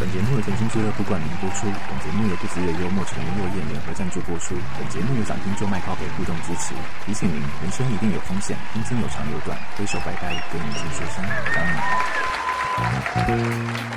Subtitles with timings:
[0.00, 1.66] 本节目由腾讯俱乐部冠名播出。
[1.88, 4.56] 本节目由不只有幽默成员落叶联合赞助播出。
[4.78, 6.74] 本节目由掌听就卖靠北互动支持。
[7.06, 11.64] 提醒您，人生一定有风险，阴茎有长有短，挥手拜拜，跟您说声，当
[13.86, 13.91] 你。